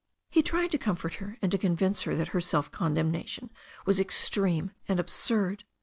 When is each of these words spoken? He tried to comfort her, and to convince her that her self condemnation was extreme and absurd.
He 0.31 0.41
tried 0.41 0.71
to 0.71 0.79
comfort 0.79 1.13
her, 1.21 1.37
and 1.43 1.51
to 1.51 1.59
convince 1.59 2.01
her 2.01 2.15
that 2.15 2.29
her 2.29 2.41
self 2.41 2.71
condemnation 2.71 3.51
was 3.85 3.99
extreme 3.99 4.71
and 4.87 4.99
absurd. 4.99 5.63